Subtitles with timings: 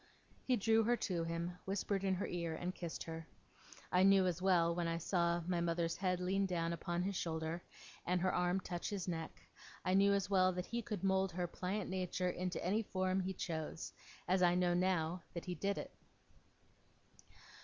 [0.47, 3.27] He drew her to him, whispered in her ear, and kissed her.
[3.91, 7.61] I knew as well, when I saw my mother's head lean down upon his shoulder,
[8.03, 9.43] and her arm touch his neck
[9.85, 13.33] I knew as well that he could mould her pliant nature into any form he
[13.33, 13.93] chose,
[14.27, 15.93] as I know, now, that he did it.